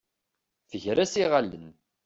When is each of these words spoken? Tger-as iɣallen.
Tger-as 0.69 1.13
iɣallen. 1.21 1.67